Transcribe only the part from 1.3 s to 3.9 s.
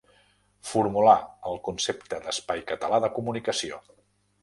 el concepte d'espai català de comunicació.